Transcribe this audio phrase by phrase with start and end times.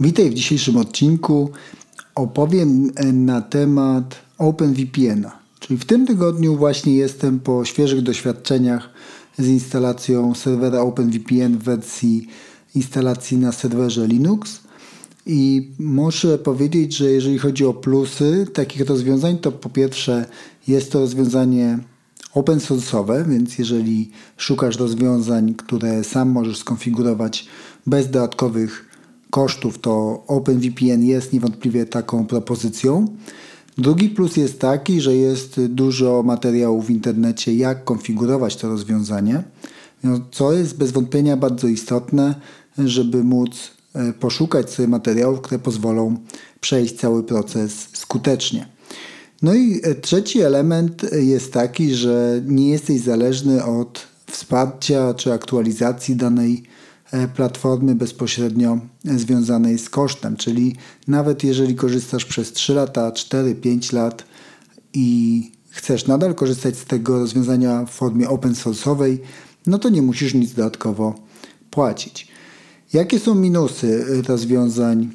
[0.00, 1.50] Witaj w dzisiejszym odcinku.
[2.14, 5.38] Opowiem e, na temat OpenVPN-a.
[5.60, 8.90] Czyli w tym tygodniu właśnie jestem po świeżych doświadczeniach
[9.38, 12.26] z instalacją serwera OpenVPN w wersji
[12.74, 14.60] instalacji na serwerze Linux.
[15.26, 20.24] I muszę powiedzieć, że jeżeli chodzi o plusy takich rozwiązań, to po pierwsze
[20.68, 21.78] jest to rozwiązanie
[22.34, 27.46] open source'owe, więc jeżeli szukasz rozwiązań, które sam możesz skonfigurować
[27.86, 28.85] bez dodatkowych
[29.36, 33.06] kosztów, to OpenVPN jest niewątpliwie taką propozycją.
[33.78, 39.42] Drugi plus jest taki, że jest dużo materiałów w internecie, jak konfigurować to rozwiązanie,
[40.04, 42.34] no, co jest bez wątpienia bardzo istotne,
[42.78, 46.16] żeby móc e, poszukać sobie materiałów, które pozwolą
[46.60, 48.68] przejść cały proces skutecznie.
[49.42, 56.16] No i e, trzeci element jest taki, że nie jesteś zależny od wsparcia czy aktualizacji
[56.16, 56.85] danej E,
[57.34, 60.36] platformy bezpośrednio związanej z kosztem.
[60.36, 60.76] Czyli
[61.08, 64.24] nawet jeżeli korzystasz przez 3 lata, 4, 5 lat
[64.92, 69.18] i chcesz nadal korzystać z tego rozwiązania w formie open source'owej,
[69.66, 71.14] no to nie musisz nic dodatkowo
[71.70, 72.28] płacić.
[72.92, 75.10] Jakie są minusy rozwiązań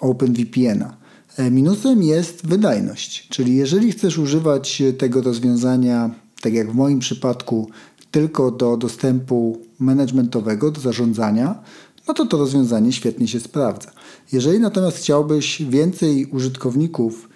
[0.00, 0.96] OpenVPN-a?
[1.36, 7.70] E, minusem jest wydajność, czyli jeżeli chcesz używać tego rozwiązania, tak jak w moim przypadku,
[8.14, 11.62] tylko do dostępu managementowego, do zarządzania,
[12.08, 13.90] no to to rozwiązanie świetnie się sprawdza.
[14.32, 17.28] Jeżeli natomiast chciałbyś więcej użytkowników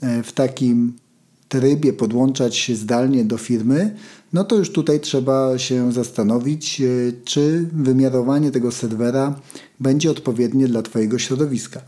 [0.00, 0.92] e, w takim
[1.48, 3.96] trybie podłączać się zdalnie do firmy,
[4.32, 6.84] no to już tutaj trzeba się zastanowić, e,
[7.24, 9.40] czy wymiarowanie tego serwera
[9.80, 11.80] będzie odpowiednie dla Twojego środowiska.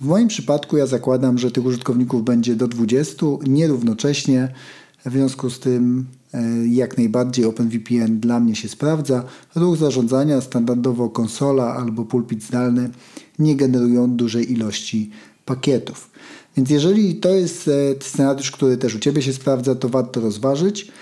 [0.00, 4.52] W moim przypadku ja zakładam, że tych użytkowników będzie do 20, nierównocześnie.
[5.06, 6.06] W związku z tym
[6.70, 9.24] jak najbardziej OpenVPN dla mnie się sprawdza.
[9.54, 12.90] Ruch zarządzania standardowo konsola albo pulpit zdalny
[13.38, 15.10] nie generują dużej ilości
[15.44, 16.10] pakietów.
[16.56, 20.92] Więc jeżeli to jest e, scenariusz, który też u Ciebie się sprawdza, to warto rozważyć.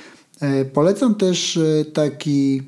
[0.41, 1.59] E, polecam też
[1.93, 2.63] taki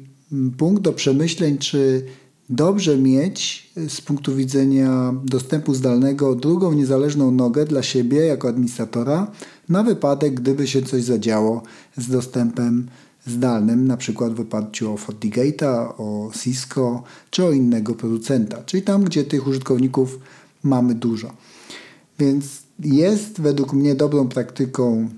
[0.59, 2.07] punkt do przemyśleń, czy
[2.51, 9.31] dobrze mieć z punktu widzenia dostępu zdalnego drugą niezależną nogę dla siebie jako administratora
[9.73, 11.63] na wypadek, gdyby się coś zadziało
[11.97, 12.89] z dostępem
[13.27, 19.05] zdalnym, na przykład w oparciu o FortiGate'a, o Cisco czy o innego producenta, czyli tam,
[19.05, 20.19] gdzie tych użytkowników
[20.63, 21.33] mamy dużo.
[22.19, 22.45] Więc
[22.79, 25.09] jest według mnie dobrą praktyką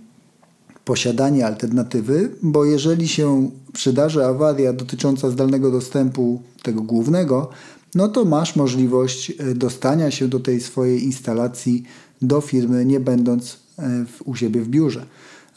[0.84, 7.50] posiadanie alternatywy, bo jeżeli się przydarzy awaria dotycząca zdalnego dostępu tego głównego,
[7.94, 11.82] no to masz możliwość e, dostania się do tej swojej instalacji
[12.22, 15.06] do firmy, nie będąc e, u siebie w biurze.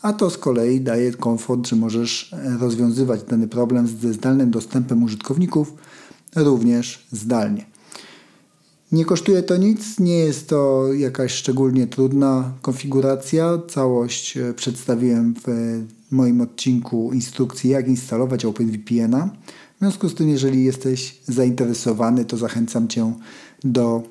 [0.01, 5.03] A to z kolei daje komfort, że możesz e, rozwiązywać dany problem ze zdalnym dostępem
[5.03, 5.73] użytkowników
[6.35, 7.65] również zdalnie.
[8.91, 13.57] Nie kosztuje to nic, nie jest to jakaś szczególnie trudna konfiguracja.
[13.67, 15.47] Całość e, przedstawiłem w
[16.11, 19.29] moim odcinku instrukcji, jak instalować OpenVPN-a.
[19.75, 23.13] W związku z tym, jeżeli jesteś zainteresowany, to zachęcam Cię
[23.63, 24.03] do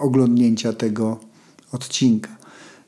[0.00, 1.20] oglądnięcia tego
[1.72, 2.39] odcinka.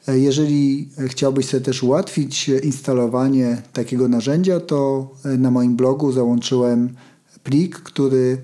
[0.09, 6.95] E, jeżeli chciałbyś sobie też ułatwić instalowanie takiego narzędzia, to e, na moim blogu załączyłem
[7.43, 8.39] plik, który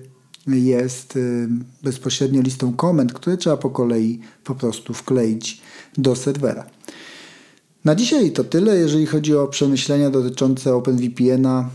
[0.47, 1.19] jest
[1.83, 5.61] bezpośrednio listą komend, które trzeba po kolei po prostu wkleić
[5.97, 6.65] do serwera.
[7.85, 11.69] Na dzisiaj to tyle, jeżeli chodzi o przemyślenia dotyczące OpenVPN-a.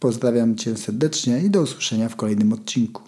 [0.00, 3.02] Pozdrawiam Cię serdecznie i do usłyszenia w kolejnym odcinku.